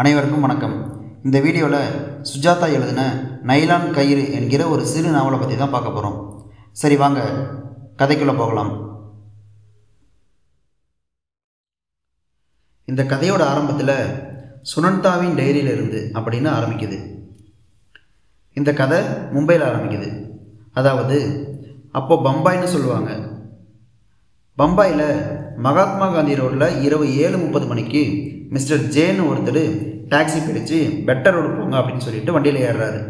அனைவருக்கும் 0.00 0.42
வணக்கம். 0.44 0.74
இந்த 1.26 1.38
வீடியோவில் 1.44 1.92
சுஜாதா 2.30 2.66
எழுதின 2.76 3.02
நைலான் 3.50 3.86
கயிறு 3.96 4.24
என்கிற 4.38 4.62
ஒரு 4.72 4.82
சிறு 4.90 5.10
நாவலை 5.14 5.36
பற்றி 5.38 5.54
தான் 5.60 5.72
பார்க்க 5.74 5.94
போகிறோம் 5.94 6.18
சரி 6.80 6.96
வாங்க 7.02 7.20
கதைக்குள்ளே 8.00 8.34
போகலாம். 8.40 8.72
இந்த 12.92 13.04
கதையோட 13.12 13.42
ஆரம்பத்தில் 13.52 13.94
சுனந்தாவின் 14.72 15.38
டைரியிலிருந்து 15.40 16.02
அப்படின்னு 16.16 16.50
ஆரம்பிக்குது. 16.56 16.98
இந்த 18.56 18.72
கதை 18.82 19.00
மும்பையில் 19.36 19.68
ஆரம்பிக்குது. 19.70 20.10
அதாவது 20.80 21.18
அப்போது 22.00 22.24
பம்பாய்னு 22.28 22.74
சொல்லுவாங்க. 22.76 23.10
பம்பாயில் 24.58 25.08
மகாத்மா 25.64 26.06
காந்தி 26.12 26.34
ரோட்டில் 26.38 26.82
இரவு 26.86 27.06
ஏழு 27.24 27.36
முப்பது 27.42 27.66
மணிக்கு 27.66 28.02
மிஸ்டர் 28.54 28.82
ஜேன்னு 28.94 29.26
ஒருத்தர் 29.30 29.62
டாக்ஸி 30.12 30.40
பிடிச்சு 30.42 30.78
பெட்டர் 31.08 31.36
ரோடு 31.36 31.50
போங்க 31.50 31.76
அப்படின்னு 31.78 32.04
சொல்லிட்டு 32.06 32.34
வண்டியில் 32.34 32.64
ஏறுறாரு. 32.68 33.00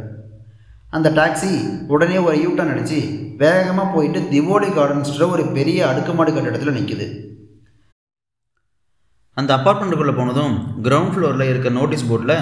அந்த 0.96 1.09
டாக்ஸி 1.19 1.50
உடனே 1.95 2.19
ஒரு 2.27 2.36
யூட்டன் 2.45 2.72
அடித்து 2.72 2.98
வேகமாக 3.42 3.88
போயிட்டு 3.95 4.20
திவோடி 4.32 4.69
கார்டன்ஸில் 4.77 5.30
ஒரு 5.34 5.45
பெரிய 5.56 5.78
அடுக்குமாடு 5.88 6.30
கட்டிடத்தில் 6.36 6.77
நிற்குது 6.78 7.06
அந்த 9.41 9.50
அப்பார்ட்மெண்ட்டுக்குள்ளே 9.56 10.14
போனதும் 10.16 10.55
கிரவுண்ட் 10.84 11.12
ஃப்ளோரில் 11.14 11.50
இருக்க 11.50 11.69
நோட்டீஸ் 11.78 12.08
போர்டில் 12.10 12.36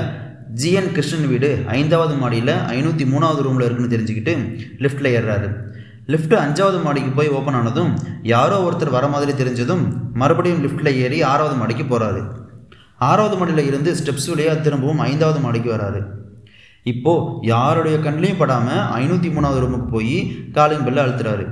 ஜிஎன் 0.63 0.93
கிருஷ்ணன் 0.97 1.29
வீடு 1.29 1.49
ஐந்தாவது 1.79 2.15
மாடியில் 2.15 2.55
ஐநூற்றி 2.77 3.05
மூணாவது 3.13 3.45
ரூமில் 3.47 3.67
இருக்குன்னு 3.67 3.95
தெரிஞ்சுக்கிட்டு 3.95 4.35
லிஃப்ட்டில் 4.85 5.15
ஏறுறாரு. 5.17 5.49
லிஃப்ட்டு 6.13 6.37
அஞ்சாவது 6.45 6.79
மாடிக்கு 6.85 7.11
போய் 7.19 7.35
ஓப்பன் 7.37 7.57
ஆனதும் 7.59 7.93
யாரோ 8.33 8.57
ஒருத்தர் 8.67 8.97
வர 8.97 9.07
மாதிரி 9.13 9.33
தெரிஞ்சதும் 9.33 9.85
மறுபடியும் 10.21 10.63
லிஃப்ட்டில் 10.65 10.99
ஏறி 11.05 11.19
ஆறாவது 11.33 11.57
மாடிக்கு 11.61 11.85
போகிறாரு 11.85 12.23
ஆறாவது 13.09 13.37
மாடியில் 13.37 13.69
இருந்து 13.71 13.91
ஸ்டெப்ஸ் 14.01 14.29
வழியாக 14.33 14.63
திரும்பவும் 14.67 15.03
ஐந்தாவது 15.07 15.41
மாடிக்கு 15.45 15.71
வராரு. 15.77 16.01
இப்போது 16.93 17.47
யாருடைய 17.53 17.97
கண்ணிலையும் 17.97 18.41
படாமல் 18.43 18.85
ஐநூற்றி 19.01 19.29
மூணாவது 19.37 19.63
ரூமுக்கு 19.63 19.89
போய் 19.91 20.17
காலிங் 20.57 20.87
பெல்ல 20.87 21.05
அழுத்துறாரு. 21.05 21.45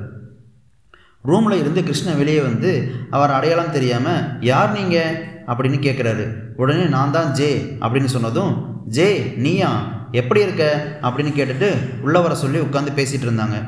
ரூமில் 1.31 1.61
இருந்து 1.61 1.81
கிருஷ்ணன் 1.83 2.21
வெளியே 2.21 2.41
வந்து 2.41 2.71
அவர் 3.17 3.37
அடையாளம் 3.39 3.75
தெரியாமல் 3.77 4.25
யார் 4.51 4.73
நீங்கள் 4.79 5.19
அப்படின்னு 5.51 5.79
கேட்குறாரு 5.87 6.25
உடனே 6.63 6.87
நான் 6.97 7.15
தான் 7.17 7.31
ஜே 7.39 7.51
அப்படின்னு 7.85 8.11
சொன்னதும் 8.17 8.53
ஜே 8.97 9.09
நீயா? 9.45 9.71
எப்படி 10.21 10.41
இருக்க? 10.41 10.65
அப்படின்னு 11.07 11.33
கேட்டுட்டு 11.37 11.69
உள்ளே 12.07 12.21
வர 12.21 12.35
சொல்லி 12.35 12.59
உட்காந்து 12.59 12.99
பேசிகிட்டு 12.99 13.29
இருந்தாங்க. 13.29 13.59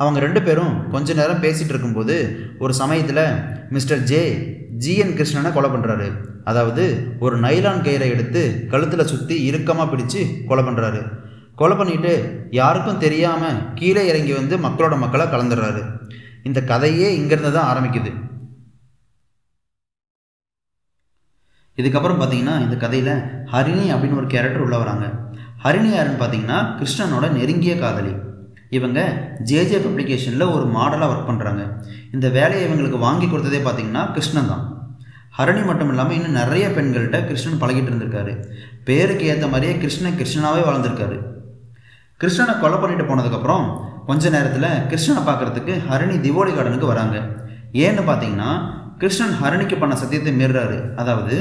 அவங்க 0.00 0.18
ரெண்டு 0.24 0.40
பேரும் 0.46 0.74
கொஞ்ச 0.94 1.14
நேரம் 1.20 1.44
பேசிகிட்டு 1.44 1.72
இருக்கும்போது 1.74 2.16
ஒரு 2.64 2.72
சமயத்தில் 2.80 3.24
மிஸ்டர் 3.76 4.02
ஜே 4.10 4.22
ஜிஎன் 4.84 5.16
கிருஷ்ணனை 5.18 5.50
கொலை 5.54 5.70
பண்ணுறாரு 5.70 6.08
அதாவது 6.50 6.84
ஒரு 7.24 7.36
நைலான் 7.44 7.84
கயிறை 7.86 8.08
எடுத்து 8.14 8.42
கழுத்தில் 8.72 9.10
சுற்றி 9.12 9.36
இறுக்கமாக 9.48 9.88
பிடிச்சு 9.92 10.20
கொலை 10.50 10.62
பண்ணுறாரு 10.68 11.00
கொலை 11.60 11.76
பண்ணிட்டு 11.76 12.12
யாருக்கும் 12.58 13.00
தெரியாமல் 13.04 13.58
கீழே 13.78 14.02
இறங்கி 14.10 14.32
வந்து 14.40 14.54
மக்களோட 14.66 14.96
மக்களை 15.04 15.24
கலந்துடுறாரு. 15.32 15.82
இந்த 16.48 16.60
கதையே 16.70 17.08
இங்கேருந்து 17.18 17.50
தான் 17.56 17.70
ஆரம்பிக்குது. 17.70 18.10
இதுக்கப்புறம் 21.78 22.20
பார்த்தீங்கன்னா 22.20 22.54
இந்த 22.66 22.76
கதையில் 22.84 23.12
ஹரிணி 23.52 23.86
அப்படின்னு 23.94 24.20
ஒரு 24.22 24.30
கேரக்டர் 24.34 24.64
உள்ள 24.66 24.78
வராங்க. 24.84 25.06
ஹரிணி 25.64 25.90
யாருன்னு 25.94 26.20
பார்த்தீங்கன்னா 26.22 26.60
கிருஷ்ணனோட 26.78 27.26
நெருங்கிய 27.38 27.74
காதலி. 27.82 28.14
இவங்க 28.76 28.98
ஜேஜே 29.48 29.78
பப்ளிகேஷனில் 29.84 30.52
ஒரு 30.54 30.64
மாடலாக 30.76 31.10
ஒர்க் 31.12 31.28
பண்ணுறாங்க 31.30 31.62
இந்த 32.14 32.26
வேலையை 32.36 32.62
இவங்களுக்கு 32.66 32.98
வாங்கி 33.06 33.26
கொடுத்ததே 33.26 33.60
பார்த்தீங்கன்னா 33.66 34.02
கிருஷ்ணன் 34.16 34.50
தான். 34.52 34.64
ஹரணி 35.38 35.62
மட்டும் 35.68 35.90
இல்லாமல் 35.92 36.16
இன்னும் 36.18 36.38
நிறைய 36.40 36.66
பெண்கள்கிட்ட 36.76 37.18
கிருஷ்ணன் 37.28 37.60
பழகிட்டு 37.62 37.90
இருந்திருக்காரு. 37.90 38.32
பேருக்கு 38.88 39.24
ஏற்ற 39.32 39.46
மாதிரியே 39.52 39.74
கிருஷ்ணன் 39.82 40.18
கிருஷ்ணனாகவே 40.20 40.62
வாழ்ந்திருக்காரு. 40.68 41.18
கிருஷ்ணனை 42.22 42.54
கொலை 42.62 42.78
பண்ணிட்டு 42.82 43.04
போனதுக்கப்புறம் 43.10 43.66
கொஞ்ச 44.08 44.30
நேரத்தில் 44.36 44.70
கிருஷ்ணனை 44.90 45.22
பார்க்குறதுக்கு 45.28 45.72
ஹரணி 45.88 46.16
திவோலி 46.24 46.52
கார்டனுக்கு 46.54 46.92
வராங்க. 46.92 47.16
ஏன்னு 47.84 48.04
பார்த்தீங்கன்னா 48.10 48.50
கிருஷ்ணன் 49.02 49.34
ஹரணிக்கு 49.40 49.76
பண்ண 49.80 49.94
சத்தியத்தை 50.02 50.32
மீறுறாரு. 50.38 50.78
அதாவது 51.00 51.36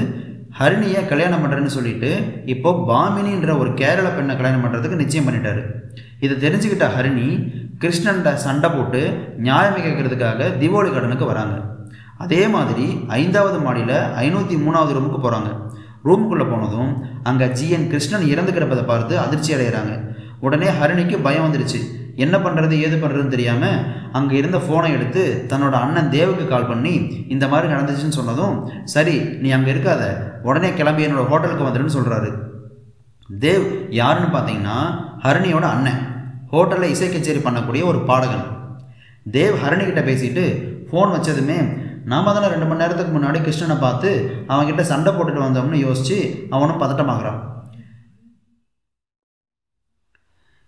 ஹரிணியை 0.59 1.01
கல்யாணம் 1.11 1.41
பண்ணுறேன்னு 1.43 1.75
சொல்லிட்டு 1.77 2.09
இப்போ 2.53 2.69
பாமினின்ற 2.89 3.51
ஒரு 3.61 3.71
கேரள 3.81 4.07
பெண்ணை 4.17 4.33
கல்யாணம் 4.39 4.63
பண்ணுறதுக்கு 4.65 5.01
நிச்சயம் 5.01 5.27
பண்ணிட்டாரு. 5.27 5.61
இதை 6.23 6.35
தெரிஞ்சுக்கிட்ட 6.43 6.87
ஹரிணி 6.95 7.27
கிருஷ்ணன்ட 7.81 8.29
சண்டை 8.45 8.69
போட்டு 8.75 9.01
நியாயம் 9.45 9.83
கேட்கறதுக்காக 9.85 10.49
தீபாவளி 10.61 10.89
கடனுக்கு 10.93 11.25
வராங்க. 11.31 11.55
அதே 12.23 12.41
மாதிரி 12.55 12.85
ஐந்தாவது 13.19 13.57
மாடியில் 13.65 13.97
ஐநூற்றி 14.23 14.55
மூணாவது 14.65 14.95
ரூமுக்கு 14.97 15.19
போகிறாங்க 15.25 15.49
ரூமுக்குள்ளே 16.07 16.45
போனதும் 16.51 16.91
அங்கே 17.29 17.47
ஜிஎன் 17.57 17.87
கிருஷ்ணன் 17.91 18.25
இறந்து 18.33 18.51
கிடப்பதை 18.55 18.83
பார்த்து 18.89 19.13
அதிர்ச்சி 19.25 19.51
அடைகிறாங்க 19.55 19.93
உடனே 20.45 20.67
ஹரிணிக்கு 20.79 21.17
பயம் 21.25 21.45
வந்துருச்சு. 21.45 21.79
என்ன 22.23 22.35
பண்ணுறது 22.45 22.75
ஏது 22.85 22.95
பண்ணுறதுன்னு 23.01 23.33
தெரியாமல் 23.35 23.81
அங்கே 24.17 24.35
இருந்த 24.39 24.57
ஃபோனை 24.65 24.89
எடுத்து 24.97 25.23
தன்னோட 25.51 25.75
அண்ணன் 25.85 26.11
தேவுக்கு 26.15 26.45
கால் 26.51 26.69
பண்ணி 26.71 26.93
இந்த 27.33 27.45
மாதிரி 27.51 27.67
நடந்துச்சுன்னு 27.73 28.17
சொன்னதும் 28.19 28.55
சரி 28.93 29.15
நீ 29.43 29.49
அங்கே 29.57 29.71
இருக்காத. 29.73 30.03
உடனே 30.49 30.69
கிளம்பி 30.79 31.05
என்னோட 31.07 31.25
ஹோட்டலுக்கு 31.31 31.67
வந்துடுன்னு 31.67 31.95
சொல்கிறாரு 31.97 32.31
தேவ் 33.29 33.65
யாருன்னு 33.99 34.29
பார்த்தீங்கன்னா 34.35 34.79
ஹரணியோட 35.25 35.65
அண்ணன். 35.75 36.01
ஹோட்டலில் 36.53 36.93
இசை 36.93 37.09
கச்சேரி 37.09 37.41
பண்ணக்கூடிய 37.47 37.83
ஒரு 37.91 37.99
பாடகன். 38.09 38.45
தேவ் 39.35 39.55
ஹரணிக்கிட்ட 39.63 40.03
பேசிட்டு 40.09 40.45
ஃபோன் 40.89 41.13
வச்சதுமே 41.15 41.59
நாம 42.11 42.33
தானே 42.33 42.47
ரெண்டு 42.51 42.67
மணி 42.67 42.81
நேரத்துக்கு 42.81 43.13
முன்னாடி 43.15 43.39
கிருஷ்ணனை 43.45 43.75
பார்த்து 43.79 44.09
அவன்கிட்ட 44.53 44.83
சண்டை 44.91 45.11
போட்டுட்டு 45.13 45.45
வந்தோம்னு 45.45 45.85
யோசித்து 45.87 46.17
அவனும் 46.55 46.81
பதட்டமாகறான். 46.83 47.39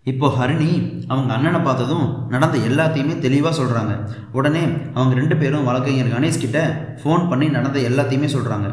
இப்போ 0.06 0.26
ஹரிணி 0.36 0.68
அவங்க 1.12 1.30
அண்ணனை 1.36 1.60
பார்த்ததும் 1.64 2.04
நடந்த 2.32 2.56
எல்லாத்தையுமே 2.68 3.14
தெளிவாக 3.24 3.54
சொல்கிறாங்க 3.58 3.92
உடனே 4.38 4.62
அவங்க 4.96 5.12
ரெண்டு 5.20 5.36
பேரும் 5.40 5.66
வழக்கறிஞர் 5.68 6.14
கணேஷ் 6.14 6.42
கிட்ட 6.44 6.60
ஃபோன் 7.00 7.28
பண்ணி 7.30 7.48
நடந்த 7.56 7.78
எல்லாத்தையுமே 7.88 8.28
சொல்கிறாங்க 8.36 8.68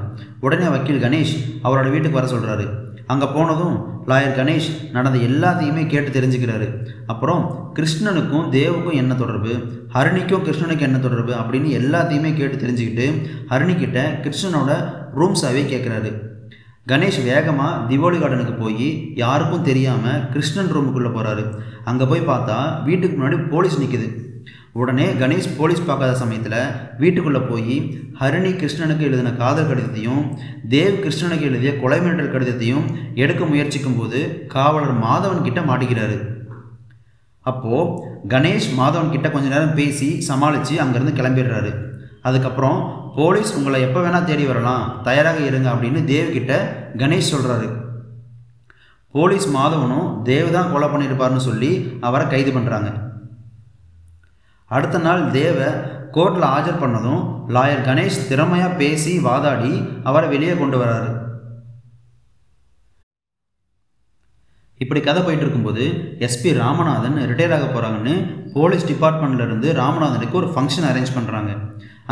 உடனே 0.45 0.67
வக்கீல் 0.75 1.03
கணேஷ் 1.05 1.35
அவரோட 1.65 1.88
வீட்டுக்கு 1.95 2.19
வர 2.19 2.29
சொல்கிறாரு 2.33 2.65
அங்கே 3.07 3.28
போனதும் 3.35 3.75
லாயர் 4.09 4.38
கணேஷ் 4.38 4.69
நடந்த 4.91 5.18
எல்லாத்தையுமே 5.29 5.84
கேட்டு 5.88 6.09
தெரிஞ்சுக்கிறாரு. 6.18 6.68
அப்புறம் 7.06 7.41
கிருஷ்ணனுக்கும் 7.75 8.47
தேவுக்கும் 8.56 9.00
என்ன 9.01 9.16
தொடர்பு? 9.16 9.53
ஹரணிக்கும் 9.94 10.45
கிருஷ்ணனுக்கும் 10.47 10.88
என்ன 10.90 11.00
தொடர்பு? 11.00 11.34
அப்படின்னு 11.34 11.69
எல்லாத்தையுமே 11.81 12.31
கேட்டு 12.35 12.57
தெரிஞ்சுக்கிட்டு 12.63 13.07
ஹரணிக்கிட்ட 13.50 14.00
கிருஷ்ணனோட 14.23 14.72
ரூம் 15.13 15.38
சாவே 15.41 15.63
கேட்குறாரு 15.73 16.12
கணேஷ் 16.91 17.22
வேகமாக 17.23 17.79
திவோலி 17.90 18.18
கார்டனுக்கு 18.19 18.53
போய் 18.59 18.88
யாருக்கும் 19.16 19.63
தெரியாமல் 19.63 20.22
கிருஷ்ணன் 20.29 20.72
ரூமுக்குள்ளே 20.74 21.12
போகிறாரு 21.12 21.44
அங்கே 21.84 22.06
போய் 22.06 22.29
பார்த்தா 22.29 22.57
வீட்டுக்கு 22.84 23.16
முன்னாடி 23.18 23.38
போலீஸ் 23.50 23.81
நிற்கிது 23.81 24.07
உடனே 24.79 25.05
கணேஷ் 25.19 25.47
போலீஸ் 25.57 25.85
பார்க்காத 25.88 26.13
சமயத்தில் 26.21 26.57
வீட்டுக்குள்ளே 27.01 27.41
போய் 27.49 27.75
ஹரிணி 28.19 28.51
கிருஷ்ணனுக்கு 28.61 29.07
எழுதின 29.07 29.29
காதல் 29.41 29.69
கடிதத்தையும் 29.69 30.23
தேவ் 30.73 30.99
கிருஷ்ணனுக்கு 31.03 31.47
எழுதிய 31.49 31.71
கொலை 31.81 31.99
மிரட்டல் 32.03 32.33
கடிதத்தையும் 32.33 32.85
எடுக்க 33.23 33.45
முயற்சிக்கும் 33.51 33.97
போது 33.99 34.19
காவலர் 34.55 34.95
மாதவன் 35.05 35.45
கிட்ட 35.47 35.61
மாட்டிக்கிறாரு. 35.69 36.17
அப்போது 37.45 37.93
கணேஷ் 38.33 38.69
மாதவன் 38.79 39.13
கிட்ட 39.15 39.27
கொஞ்ச 39.31 39.47
நேரம் 39.55 39.77
பேசி 39.79 40.09
சமாளித்து 40.29 40.75
அங்கேருந்து 40.83 41.17
கிளம்பிடுறாரு. 41.19 41.71
அதுக்கப்புறம் 42.27 42.79
போலீஸ் 43.17 43.55
உங்களை 43.57 43.81
எப்போ 43.88 43.99
வேணால் 44.05 44.29
தேடி 44.29 44.45
வரலாம் 44.51 44.85
தயாராக 45.07 45.39
இருங்க 45.49 45.67
அப்படின்னு 45.73 46.01
தேவ்கிட்ட 46.11 46.53
கணேஷ் 47.01 47.33
சொல்கிறாரு 47.33 47.67
போலீஸ் 49.15 49.47
மாதவனும் 49.57 50.07
தேவ் 50.29 50.55
தான் 50.55 50.71
கொலை 50.71 50.88
பண்ணியிருப்பார்னு 50.89 51.47
சொல்லி 51.49 51.69
அவரை 52.07 52.25
கைது 52.33 52.51
பண்ணுறாங்க 52.57 52.89
அடுத்த 54.75 54.97
நாள் 55.05 55.22
தேவை 55.35 55.67
கோர்ட்டில் 56.16 56.47
ஆஜர் 56.55 56.81
பண்ணதும் 56.81 57.22
லாயர் 57.55 57.85
கணேஷ் 57.88 58.25
திறமையாக 58.29 58.78
பேசி 58.81 59.13
வாதாடி 59.28 59.72
அவரை 60.09 60.28
வெளியே 60.33 60.55
கொண்டு 60.61 60.78
வராரு. 60.81 61.11
இப்படி 64.83 65.00
கதை 65.06 65.21
போயிட்டு 65.21 65.45
இருக்கும்போது 65.45 65.83
எஸ்பி 66.27 66.50
ராமநாதன் 66.59 67.15
ரிட்டையர் 67.30 67.56
ஆக 67.57 67.68
போகிறாங்கன்னு 67.68 68.15
போலீஸ் 68.56 68.89
டிபார்ட்மெண்ட்லேருந்து 68.92 69.69
ராமநாதனுக்கு 69.80 70.39
ஒரு 70.42 70.50
ஃபங்க்ஷன் 70.56 70.89
அரேஞ்ச் 70.89 71.15
பண்ணுறாங்க 71.18 71.53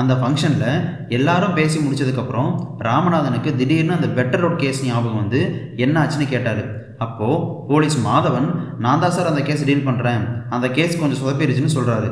அந்த 0.01 0.13
ஃபங்க்ஷனில் 0.21 0.71
எல்லாரும் 1.17 1.57
பேசி 1.59 1.77
முடிச்சதுக்கப்புறம் 1.83 2.49
ராமநாதனுக்கு 2.87 3.51
திடீர்னு 3.59 3.97
அந்த 3.97 4.09
பெட்டர் 4.17 4.43
ரோட் 4.45 4.61
கேஸ் 4.63 4.81
ஞாபகம் 4.87 5.21
வந்து 5.23 5.41
என்ன 5.85 5.95
ஆச்சுன்னு 6.03 6.33
கேட்டார். 6.33 6.63
அப்போது 7.05 7.43
போலீஸ் 7.69 7.97
மாதவன் 8.09 8.47
நான் 8.83 9.01
தான் 9.03 9.15
சார் 9.15 9.31
அந்த 9.31 9.41
கேஸ் 9.49 9.67
டீல் 9.69 9.87
பண்ணுறேன் 9.87 10.23
அந்த 10.57 10.67
கேஸ் 10.77 10.99
கொஞ்சம் 10.99 11.21
சொதப்பிடுச்சுன்னு 11.21 11.75
சொல்கிறாரு 11.77 12.09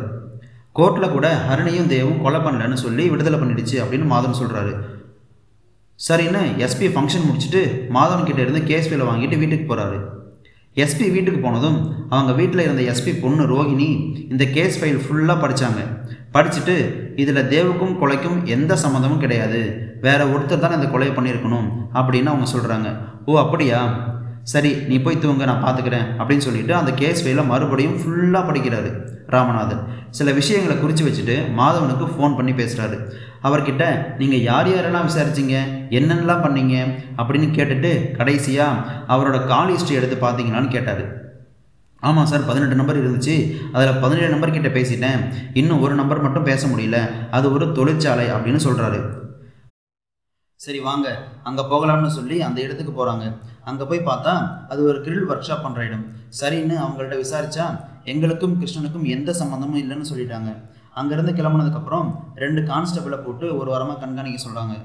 கோர்ட்டில் 0.75 1.11
கூட 1.11 1.27
ஹரணியும் 1.49 1.87
தேவும் 1.87 2.21
கொலை 2.21 2.39
பண்ணலன்னு 2.39 2.73
சொல்லி 2.73 3.09
விடுதலை 3.09 3.39
பண்ணிடுச்சு 3.39 3.77
அப்படின்னு 3.79 4.07
மாதவன் 4.11 4.41
சொல்கிறாரு 4.41 4.73
சரின்னு 5.99 6.41
எஸ்பி 6.57 6.87
ஃபங்க்ஷன் 6.87 7.27
முடிச்சுட்டு 7.27 7.61
மாதவன் 7.89 8.25
கிட்டே 8.25 8.41
இருந்து 8.41 8.63
கேஸ் 8.63 8.89
ஃபைலை 8.89 9.05
வாங்கிட்டு 9.05 9.37
வீட்டுக்கு 9.37 9.75
போகிறாரு 9.75 9.97
எஸ்பி 10.77 11.11
வீட்டுக்கு 11.11 11.39
போனதும் 11.39 12.07
அவங்க 12.09 12.31
வீட்டில் 12.31 12.63
இருந்த 12.63 12.81
எஸ்பி 12.81 13.21
பொண்ணு 13.21 13.43
ரோஹிணி 13.43 13.89
இந்த 14.29 14.45
கேஸ் 14.45 14.79
ஃபைல் 14.79 14.97
ஃபுல்லாக 14.97 15.41
படித்தாங்க 15.41 15.81
படிச்சுட்டு 16.33 16.75
இதில் 17.15 17.49
தேவுக்கும் 17.49 17.97
கொலைக்கும் 17.99 18.45
எந்த 18.45 18.75
சம்மந்தமும் 18.75 19.19
கிடையாது. 19.19 19.59
வேற 20.01 20.25
ஒருத்தர் 20.25 20.59
தான் 20.59 20.73
இந்த 20.73 20.87
கொலையை 20.87 21.13
பண்ணியிருக்கணும் 21.13 21.67
அப்படின்னு 21.93 22.25
அவங்க 22.25 22.47
சொல்கிறாங்க 22.51 22.87
ஓ 23.25 23.39
அப்படியா? 23.39 23.79
சரி 24.51 24.71
நீ 24.89 24.95
போய் 24.99 25.19
தூங்க 25.23 25.45
நான் 25.45 25.63
பார்த்துக்கிறேன் 25.63 26.07
அப்படின்னு 26.19 26.45
சொல்லிட்டு 26.47 26.73
அந்த 26.75 26.91
கேஸ் 27.01 27.21
ஃபைல 27.25 27.41
மறுபடியும் 27.51 27.97
ஃபுல்லாக 27.99 28.47
படிக்கிறாரு 28.47 28.89
ராமநாதன். 29.33 29.83
சில 30.09 30.31
விஷயங்களை 30.31 30.75
குறித்து 30.79 31.03
வச்சுட்டு 31.05 31.35
மாதவனுக்கு 31.59 32.05
ஃபோன் 32.13 32.35
பண்ணி 32.35 32.51
பேசுகிறாரு 32.51 32.97
அவர்கிட்ட 33.47 33.83
நீங்கள் 34.17 34.43
யார் 34.49 34.67
யாரெல்லாம் 34.67 35.07
விசாரிச்சீங்க? 35.09 35.55
என்னென்னலாம் 35.97 36.43
பண்ணீங்க? 36.45 36.75
அப்படின்னு 37.17 37.47
கேட்டுட்டு 37.57 37.91
கடைசியாக 38.17 38.83
அவரோட 39.13 39.47
கால் 39.47 39.71
ஹிஸ்ட்ரி 39.73 39.95
எடுத்து 39.95 40.17
பார்த்தீங்களான்னு 40.25 40.67
கேட்டார். 40.67 41.03
ஆமாம் 41.99 42.25
சார் 42.25 42.45
பதினெட்டு 42.45 42.75
நம்பர் 42.75 43.01
இருந்துச்சு. 43.03 43.35
அதில் 43.73 44.01
பதினேழு 44.01 44.29
நம்பர் 44.29 44.55
கிட்ட 44.57 44.67
பேசிட்டேன். 44.67 45.19
இன்னும் 45.53 45.81
ஒரு 45.81 45.95
நம்பர் 45.95 46.21
மட்டும் 46.21 46.43
பேச 46.43 46.67
முடியல. 46.67 46.99
அது 47.31 47.53
ஒரு 47.53 47.71
தொழிற்சாலை 47.71 48.27
அப்படின்னு 48.27 48.61
சொல்கிறாரு 48.67 49.01
சரி 50.55 50.79
வாங்க. 50.79 51.07
அங்கே 51.43 51.63
போகலாம்னு 51.71 52.11
சொல்லி 52.19 52.41
அந்த 52.41 52.61
இடத்துக்கு 52.61 52.93
போகிறாங்க 52.93 53.25
அங்கே 53.69 53.85
போய் 53.89 54.07
பார்த்தா 54.09 54.33
அது 54.71 54.81
ஒரு 54.89 54.99
கிரில் 55.05 55.27
ஒர்க் 55.31 55.47
ஷாப் 55.49 55.65
பண்ணுற 55.65 55.81
இடம். 55.89 56.05
சரின்னு 56.39 56.75
அவங்கள்ட்ட 56.83 57.17
விசாரித்தா 57.23 57.65
எங்களுக்கும் 58.11 58.57
கிருஷ்ணனுக்கும் 58.61 59.07
எந்த 59.15 59.31
சம்மந்தமும் 59.41 59.81
இல்லைன்னு 59.83 60.09
சொல்லிட்டாங்க. 60.11 60.51
அங்கேருந்து 60.99 61.37
கிளம்புனதுக்கப்புறம் 61.37 62.09
ரெண்டு 62.43 62.61
கான்ஸ்டபிளை 62.71 63.17
போட்டு 63.27 63.45
ஒரு 63.59 63.69
வாரமாக 63.73 63.99
கண்காணிக்க 64.03 64.39
சொல்கிறாங்க 64.47 64.75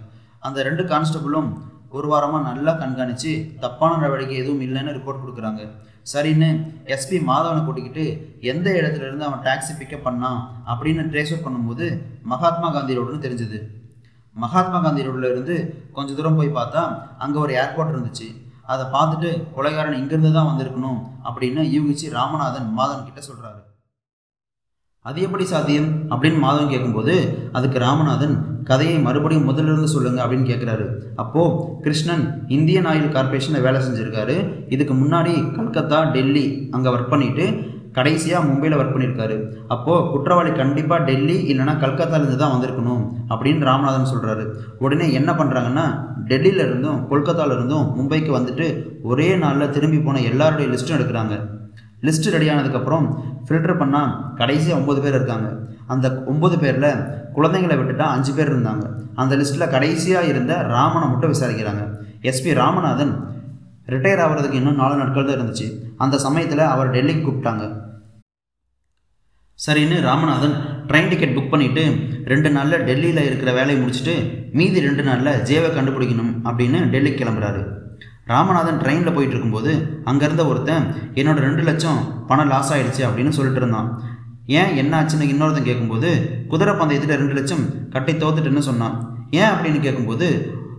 அந்த 0.47 0.59
ரெண்டு 0.69 0.83
கான்ஸ்டபிளும் 0.93 1.51
ஒரு 1.97 2.07
வாரமாக 2.13 2.47
நல்லா 2.49 2.73
கண்காணித்து 2.81 3.31
தப்பான 3.63 3.93
நடவடிக்கை 4.01 4.37
எதுவும் 4.41 4.65
இல்லைன்னு 4.67 4.95
ரிப்போர்ட் 4.97 5.23
கொடுக்குறாங்க. 5.23 5.63
சரின்னு 6.13 6.49
எஸ்பி 6.95 7.17
மாதவனை 7.31 7.61
கூட்டிக்கிட்டு 7.65 8.05
எந்த 8.53 8.67
இடத்துல 8.79 9.07
இருந்து 9.09 9.27
அவன் 9.29 9.43
டாக்ஸி 9.47 9.73
பிக்கப் 9.79 10.07
பண்ணான் 10.07 10.41
அப்படின்னு 10.73 11.03
ட்ரேஸ் 11.13 11.33
அவுட் 11.33 11.47
பண்ணும்போது 11.47 11.87
மகாத்மா 12.33 12.69
காந்தி 12.77 12.99
ரோடுன்னு 12.99 13.25
தெரிஞ்சுது. 13.27 13.59
மகாத்மா 14.37 14.79
காந்தி 14.85 15.07
ரோட்ல 15.07 15.31
இருந்து 15.35 15.57
கொஞ்சம் 15.97 16.19
தூரம் 16.19 16.39
போய் 16.41 16.57
பார்த்தா 16.59 16.83
அங்கே 17.25 17.39
ஒரு 17.45 17.55
ஏர்போர்ட் 17.63 17.93
இருந்துச்சு. 17.95 18.29
அதை 18.69 18.85
பார்த்துட்டு 18.93 19.31
கொலைகாரன் 19.57 19.99
இங்கேருந்து 20.01 20.33
தான் 20.33 20.51
வந்திருக்கணும் 20.51 21.01
அப்படின்னு 21.25 21.63
யூகிச்சு 21.77 22.07
ராமநாதன் 22.11 22.69
மாதவன் 22.79 23.05
கிட்ட 23.05 23.21
சொல்கிறாரு 23.21 23.61
அது 25.05 25.19
எப்படி 25.23 25.45
சாத்தியம்? 25.45 25.91
அப்படின்னு 26.11 26.39
மாதவன் 26.45 26.69
கேட்கும்போது 26.69 27.13
அதுக்கு 27.53 27.79
ராமநாதன் 27.79 28.35
கதையை 28.65 28.97
மறுபடியும் 28.99 29.47
முதலிருந்து 29.49 29.73
இருந்து 29.73 29.89
சொல்லுங்க 29.89 30.21
அப்படின்னு 30.25 30.49
கேட்குறாரு 30.51 30.87
அப்போது 31.17 31.81
கிருஷ்ணன் 31.81 32.25
இந்தியன் 32.49 32.85
ஆயில் 32.85 33.15
கார்பரேஷனில் 33.15 33.61
வேலை 33.61 33.81
செஞ்சுருக்காரு. 33.81 34.37
இதுக்கு 34.69 34.95
முன்னாடி 34.95 35.33
கல்கத்தா 35.57 36.01
டெல்லி 36.11 36.45
அங்கே 36.71 36.91
ஒர்க் 36.91 37.09
பண்ணிட்டு 37.09 37.47
கடைசியாக 37.97 38.47
மும்பையில் 38.49 38.79
ஒர்க் 38.79 38.95
பண்ணியிருக்காரு 38.95 39.37
அப்போது 39.75 40.07
குற்றவாளி 40.11 40.51
கண்டிப்பாக 40.53 41.05
டெல்லி 41.05 41.37
இல்லைனா 41.53 41.75
கல்கத்தாலேருந்து 41.85 42.37
தான் 42.37 42.55
வந்திருக்கணும் 42.55 43.03
அப்படின்னு 43.33 43.69
ராமநாதன் 43.71 44.11
சொல்கிறாரு 44.13 44.45
உடனே 44.79 45.07
என்ன 45.13 45.33
பண்ணுறாங்கன்னா 45.33 45.87
டெல்லியிலேருந்தும் 46.31 46.99
கொல்கத்தால 47.11 47.55
இருந்தும் 47.57 47.87
மும்பைக்கு 47.99 48.33
வந்துட்டு 48.39 48.67
ஒரே 49.03 49.29
நாளில் 49.37 49.73
திரும்பி 49.77 49.99
போன 49.99 50.23
எல்லாருடைய 50.31 50.69
லிஸ்ட்டும் 50.73 50.99
எடுக்கிறாங்க. 50.99 51.37
லிஸ்ட்டு 52.07 52.33
ரெடி 52.35 52.49
ஆனதுக்கப்புறம் 52.49 53.07
ஃபில்டர் 53.47 53.81
பண்ணால் 53.81 54.11
கடைசியாக 54.41 54.81
ஒம்பது 54.81 55.01
பேர் 55.05 55.17
இருக்காங்க. 55.19 55.49
அந்த 55.93 56.07
ஒம்பது 56.33 56.57
பேரில் 56.59 56.91
குழந்தைங்களை 57.37 57.77
விட்டுட்டா 57.79 58.07
அஞ்சு 58.17 58.33
பேர் 58.33 58.53
இருந்தாங்க. 58.55 58.85
அந்த 59.15 59.37
லிஸ்ட்டில் 59.37 59.73
கடைசியாக 59.75 60.27
இருந்த 60.27 60.53
ராமனை 60.75 61.07
மட்டும் 61.09 61.33
விசாரிக்கிறாங்க. 61.35 61.83
எஸ்பி 62.31 62.53
ராமநாதன் 62.61 63.13
ரிட்டையர் 63.93 64.23
ஆகிறதுக்கு 64.25 64.59
இன்னும் 64.61 64.81
நாலு 64.81 64.95
நாட்கள் 65.01 65.29
தான் 65.29 65.39
இருந்துச்சு. 65.39 65.67
அந்த 66.05 66.17
சமயத்தில் 66.25 66.65
அவர் 66.73 66.91
டெல்லிக்கு 66.97 67.23
கூப்பிட்டாங்க. 67.27 67.65
சரின்னு 69.59 69.97
ராமநாதன் 70.09 70.57
ட்ரெயின் 70.89 71.09
டிக்கெட் 71.13 71.35
புக் 71.37 71.53
பண்ணிவிட்டு 71.53 71.85
ரெண்டு 72.33 72.51
நாளில் 72.57 72.85
டெல்லியில் 72.89 73.27
இருக்கிற 73.29 73.51
வேலையை 73.59 73.79
முடிச்சுட்டு 73.83 74.15
மீதி 74.59 74.81
ரெண்டு 74.87 75.03
நாளில் 75.09 75.41
ஜேவை 75.49 75.71
கண்டுபிடிக்கணும் 75.77 76.33
அப்படின்னு 76.49 76.79
டெல்லிக்கு 76.95 77.21
கிளம்புறாரு. 77.23 77.63
ராமநாதன் 78.33 78.81
ட்ரெயினில் 78.83 79.17
போயிட்டு 79.17 79.35
இருக்கும்போது 79.35 79.73
அங்கேருந்த 80.11 80.45
ஒருத்தன் 80.51 80.87
என்னோடய 81.21 81.47
ரெண்டு 81.49 81.63
லட்சம் 81.69 82.01
பணம் 82.31 82.51
லாஸ் 82.53 82.73
ஆகிடுச்சு 82.75 83.03
அப்படின்னு 83.09 83.37
சொல்லிட்டு 83.37 83.61
இருந்தான். 83.63 83.89
ஏன் 84.61 84.75
என்ன 84.83 84.93
ஆச்சுன்னு 85.01 85.31
இன்னொருத்தன் 85.33 85.69
கேட்கும்போது 85.69 86.11
குதிரை 86.53 86.75
பந்தயத்தில் 86.81 87.19
ரெண்டு 87.23 87.37
லட்சம் 87.39 87.65
கட்டி 87.95 88.13
தோத்துட்டுன்னு 88.13 88.69
சொன்னான். 88.71 88.97
ஏன் 89.41 89.51
அப்படின்னு 89.55 89.81
கேட்கும்போது 89.87 90.29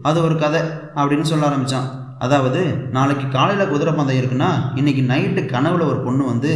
அது 0.09 0.19
ஒரு 0.27 0.37
கதை 0.43 0.61
அப்படின்னு 0.99 1.27
சொல்ல 1.31 1.49
ஆரம்பித்தான் 1.49 1.89
அதாவது 2.25 2.61
நாளைக்கு 2.95 3.25
காலையில் 3.35 3.71
குதிரை 3.71 3.91
பந்தயம் 3.93 4.21
இருக்குன்னா 4.21 4.49
இன்றைக்கி 4.79 5.03
நைட்டு 5.11 5.41
கனவுல 5.53 5.85
ஒரு 5.91 5.99
பொண்ணு 6.05 6.23
வந்து 6.25 6.51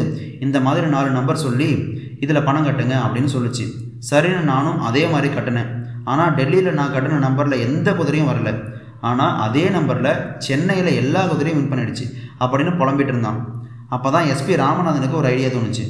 இந்த 0.45 0.57
மாதிரி 0.65 0.85
நாலு 0.87 1.09
நம்பர் 1.09 1.43
சொல்லி 1.45 1.69
இதில் 2.23 2.45
பணம் 2.47 2.65
கட்டுங்க 2.67 2.95
அப்படின்னு 3.05 3.31
சொல்லுச்சு. 3.35 3.65
சரின்னு 4.09 4.43
நானும் 4.51 4.79
அதே 4.89 5.03
மாதிரி 5.13 5.29
கட்டினேன். 5.33 5.69
ஆனால் 6.11 6.35
டெல்லியில் 6.35 6.77
நான் 6.79 6.93
கட்டின 6.93 7.19
நம்பரில் 7.27 7.63
எந்த 7.67 7.89
குதிரையும் 7.91 8.31
வரல. 8.31 8.51
ஆனால் 9.09 9.39
அதே 9.45 9.65
நம்பரில் 9.69 10.21
சென்னையில் 10.47 10.97
எல்லா 11.01 11.21
குதிரையும் 11.31 11.59
வின் 11.59 11.71
பண்ணிடுச்சு. 11.71 12.05
அப்படின்னு 12.43 12.73
புலம்பிட்டு 12.81 13.13
இருந்தான். 13.13 13.39
அப்போ 13.95 14.09
தான் 14.11 14.29
எஸ்பி 14.33 14.53
ராமநாதனுக்கு 14.63 15.19
ஒரு 15.21 15.27
ஐடியா 15.27 15.49
தோணுச்சு. 15.49 15.85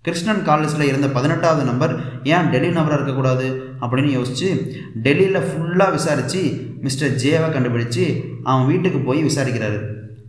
கிருஷ்ணன் 0.00 0.44
காலேஜில் 0.44 0.82
இருந்த 0.82 1.08
பதினெட்டாவது 1.08 1.64
நம்பர் 1.64 2.24
ஏன் 2.24 2.48
டெல்லி 2.48 2.68
நம்பராக 2.68 2.94
இருக்கக்கூடாது? 2.94 3.62
அப்படின்னு 3.80 4.10
யோசித்து 4.10 4.72
டெல்லியில் 5.02 5.46
ஃபுல்லாக 5.48 5.90
விசாரித்து 5.90 6.42
மிஸ்டர் 6.80 7.10
ஜேவை 7.10 7.48
கண்டுபிடிச்சு 7.52 8.24
அவன் 8.42 8.66
வீட்டுக்கு 8.66 8.98
போய் 8.98 9.24
விசாரிக்கிறாரு. 9.24 9.78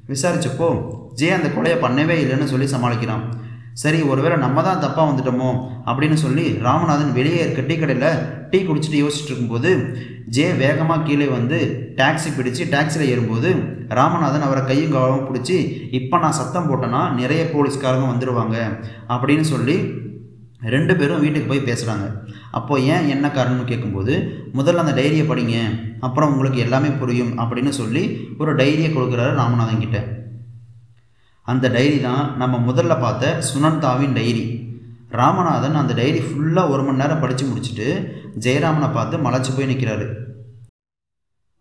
விசாரித்தப்போ 0.08 0.98
ஜே 1.14 1.30
அந்த 1.30 1.48
கொலையை 1.48 1.78
பண்ணவே 1.78 2.16
இல்லைன்னு 2.22 2.44
சொல்லி 2.44 2.68
சமாளிக்கிறான். 2.76 3.24
சரி 3.82 4.02
ஒருவேளை 4.02 4.38
நம்ம 4.38 4.62
தான் 4.62 4.82
தப்பாக 4.82 5.10
வந்துட்டோமோ? 5.10 5.50
அப்படின்னு 5.86 6.14
சொல்லி 6.14 6.46
ராமநாதன் 6.62 7.14
வெளியே 7.14 7.42
இருக்க 7.44 7.62
டீ 7.62 7.76
கடையில் 7.78 8.10
டீ 8.50 8.60
குடிச்சிட்டு 8.60 9.02
யோசிச்சுட்டு 9.02 9.32
இருக்கும்போது 9.32 9.72
ஜே 10.28 10.54
வேகமாக 10.54 11.04
கீழே 11.04 11.28
வந்து 11.28 11.58
டாக்ஸி 11.96 12.30
பிடிச்சி 12.38 12.64
டாக்ஸியில் 12.70 13.10
ஏறும்போது 13.10 13.50
ராமநாதன் 13.90 14.42
அவரை 14.42 14.66
கையும் 14.66 14.92
கவலமும் 14.92 15.28
பிடிச்சி 15.30 15.58
இப்போ 15.92 16.18
நான் 16.18 16.32
சத்தம் 16.32 16.70
போட்டேன்னா 16.70 17.14
நிறைய 17.14 17.44
போலீஸ்காரங்க 17.54 18.08
வந்துடுவாங்க 18.12 18.58
அப்படின்னு 19.08 19.46
சொல்லி 19.46 19.78
ரெண்டு 20.68 20.96
பேரும் 20.96 21.20
வீட்டுக்கு 21.20 21.48
போய் 21.48 21.68
பேசுகிறாங்க 21.68 22.06
அப்போது 22.52 22.86
ஏன் 22.86 23.08
என்ன 23.08 23.28
காரணம்னு 23.28 23.64
கேட்கும்போது 23.64 24.14
முதல்ல 24.54 24.76
அந்த 24.76 25.02
டைரியை 25.02 25.26
படிங்க 25.28 25.58
அப்புறம் 26.00 26.32
உங்களுக்கு 26.32 26.60
எல்லாமே 26.60 26.90
புரியும் 27.00 27.34
அப்படின்னு 27.38 27.70
சொல்லி 27.70 28.04
ஒரு 28.38 28.56
டைரியை 28.56 28.90
கொடுக்குறாரு 28.92 29.34
ராமநாதன் 29.34 29.80
கிட்ட. 29.80 30.00
அந்த 31.50 31.66
டைரி 31.70 32.00
தான் 32.00 32.24
நம்ம 32.38 32.56
முதல்ல 32.66 32.94
பார்த்த 33.00 33.36
சுனந்தாவின் 33.50 34.16
டைரி 34.16 34.46
ராமநாதன் 35.12 35.78
அந்த 35.78 35.94
டைரி 35.94 36.20
ஃபுல்லாக 36.26 36.72
ஒரு 36.72 36.82
மணி 36.84 37.02
நேரம் 37.02 37.22
படித்து 37.22 37.46
முடிச்சுட்டு 37.46 37.88
ஜெயராமனை 38.38 38.90
பார்த்து 38.92 39.26
மலைச்சு 39.26 39.52
போய் 39.52 39.72
நிற்கிறாரு 39.72 40.08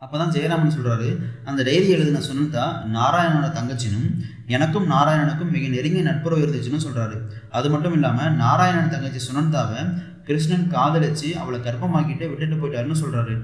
அப்போ 0.02 0.17
தான் 0.19 0.35
ஜெயராமன் 0.35 0.75
சொல்கிறாரு 0.75 1.08
அந்த 1.44 1.61
டைரி 1.62 1.87
எழுதின 1.94 2.20
சுனந்தா 2.26 2.65
நாராயணனோட 2.93 3.48
தங்கச்சினும் 3.53 4.10
எனக்கும் 4.48 4.86
நாராயணனுக்கும் 4.86 5.51
மிக 5.51 5.65
நெருங்கிய 5.69 6.03
நட்புறவு 6.03 6.43
இருந்துச்சுன்னு 6.43 6.84
சொல்கிறாரு 6.84 7.17
அது 7.51 7.67
மட்டும் 7.70 7.96
இல்லாமல் 7.98 8.36
நாராயணன் 8.36 8.93
தங்கச்சி 8.93 9.22
சுனந்தாவை 9.22 9.81
கிருஷ்ணன் 10.29 10.67
காதலிச்சு 10.75 11.29
அவளை 11.43 11.58
கர்ப்பமாக்கிட்டு 11.67 12.25
விட்டுட்டு 12.31 12.56
போயிட்டாருன்னு 12.61 13.01
சொல்கிறாரு 13.03 13.35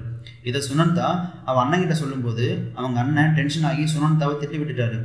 இதை 0.49 0.59
சுனந்தா 0.67 1.07
அவள் 1.49 1.61
அண்ணன்கிட்ட 1.63 1.95
சொல்லும்போது 2.01 2.45
அவங்க 2.79 2.97
அண்ணன் 3.03 3.35
டென்ஷன் 3.37 3.67
ஆகி 3.69 3.83
சுனந்தாவை 3.93 4.35
திட்டி 4.41 4.57
விட்டுட்டாரு. 4.61 4.97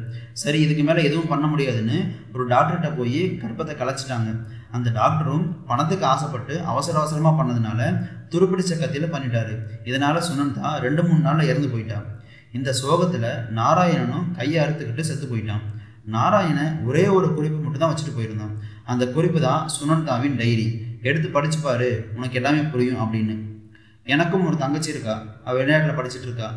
சரி 0.42 0.58
இதுக்கு 0.64 0.84
மேலே 0.88 1.06
எதுவும் 1.08 1.30
பண்ண 1.32 1.46
முடியாதுன்னு 1.52 1.98
ஒரு 2.34 2.44
டாக்டர்கிட்ட 2.52 2.90
போய் 2.98 3.20
கர்ப்பத்தை 3.42 3.74
கலைச்சிட்டாங்க. 3.82 4.30
அந்த 4.76 4.88
டாக்டரும் 4.98 5.46
பணத்துக்கு 5.70 6.06
ஆசைப்பட்டு 6.12 6.54
அவசர 6.72 6.96
அவசரமாக 7.00 7.34
பண்ணதுனால 7.40 7.80
துருப்பிடிச்ச 8.32 8.72
கத்தியில் 8.80 9.12
பண்ணிட்டாரு. 9.14 9.54
இதனால் 9.90 10.26
சுனந்தா 10.28 10.70
ரெண்டு 10.86 11.04
மூணு 11.08 11.22
நாளில் 11.28 11.50
இறந்து 11.52 11.70
போயிட்டான் 11.74 12.08
இந்த 12.58 12.70
சோகத்தில் 12.82 13.30
நாராயணனும் 13.58 14.28
கையை 14.38 14.58
அறுத்துக்கிட்டு 14.62 15.08
செத்து 15.08 15.26
போயிட்டான். 15.26 15.64
நாராயணன் 16.04 16.74
ஒரே 16.88 17.04
ஒரு 17.16 17.34
குறிப்பு 17.36 17.58
மட்டும் 17.62 17.82
தான் 17.82 17.92
வச்சுட்டு 17.92 18.16
போயிருந்தான் 18.16 18.54
அந்த 18.92 19.04
குறிப்பு 19.16 19.40
தான் 19.40 19.68
சுனந்தாவின் 19.76 20.38
டைரி. 20.40 20.68
எடுத்து 21.08 21.28
படிச்சு 21.34 21.58
பாரு 21.58 21.90
உனக்கு 22.16 22.38
எல்லாமே 22.40 22.62
புரியும் 22.72 23.02
அப்படின்னு. 23.04 23.36
எனக்கும் 24.06 24.46
ஒரு 24.48 24.56
தங்கச்சி 24.62 24.90
இருக்கா? 24.94 25.14
அவள் 25.46 25.60
வெளிநாட்டில் 25.60 25.98
படிச்சுட்டு 25.98 26.28
இருக்கா. 26.28 26.48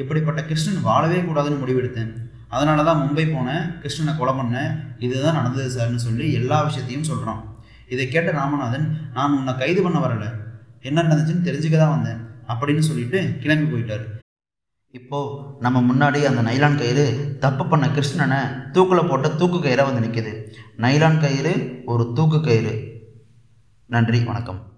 இப்படிப்பட்ட 0.00 0.40
கிருஷ்ணன் 0.50 0.84
வாழவே 0.88 1.18
கூடாதுன்னு 1.28 1.62
முடிவெடுத்தேன். 1.62 2.12
அதனால 2.48 2.84
தான் 2.88 3.00
மும்பை 3.02 3.24
போனேன் 3.34 3.64
கிருஷ்ணனை 3.82 4.14
கொலை 4.16 4.32
பண்ணேன். 4.38 4.72
இதுதான் 4.98 5.38
நடந்தது 5.40 5.68
சார்னு 5.76 6.06
சொல்லி 6.06 6.26
எல்லா 6.40 6.58
விஷயத்தையும் 6.68 7.08
சொல்கிறான் 7.10 7.42
இதை 7.94 8.08
கேட்ட 8.08 8.30
ராமநாதன் 8.38 8.86
நான் 9.16 9.36
உன்னை 9.38 9.54
கைது 9.62 9.82
பண்ண 9.82 9.98
வரலை. 10.06 10.30
என்ன 10.88 11.02
நடந்துச்சுன்னு 11.02 11.48
தெரிஞ்சுக்க 11.48 11.76
தான் 11.78 11.94
வந்தேன் 11.96 12.20
அப்படின்னு 12.52 12.84
சொல்லிட்டு 12.90 13.18
கிளம்பி 13.42 13.66
போயிட்டார். 13.72 14.04
இப்போது 14.92 15.42
நம்ம 15.60 15.78
முன்னாடி 15.80 16.24
அந்த 16.24 16.42
நைலான் 16.50 16.78
கயிறு 16.78 17.36
தப்பு 17.40 17.66
பண்ண 17.66 17.86
கிருஷ்ணனை 17.86 18.70
தூக்கில் 18.70 19.08
போட்ட 19.08 19.28
தூக்கு 19.28 19.58
கயிறாக 19.58 19.84
வந்து 19.84 20.08
நிற்கிது 20.08 20.32
நைலான் 20.82 21.20
கயிறு 21.20 21.82
ஒரு 21.84 22.12
தூக்கு 22.14 22.40
கயிறு. 22.40 22.74
நன்றி 23.86 24.24
வணக்கம். 24.24 24.71